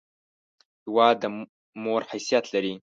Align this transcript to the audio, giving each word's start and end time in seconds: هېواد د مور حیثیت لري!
هېواد 0.83 1.15
د 1.23 1.25
مور 1.83 2.01
حیثیت 2.11 2.45
لري! 2.53 2.73